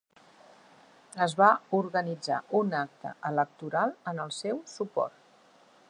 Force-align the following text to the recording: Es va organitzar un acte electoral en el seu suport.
Es 1.25 1.35
va 1.41 1.49
organitzar 1.79 2.39
un 2.61 2.73
acte 2.79 3.13
electoral 3.31 3.95
en 4.15 4.25
el 4.25 4.35
seu 4.41 4.63
suport. 4.75 5.23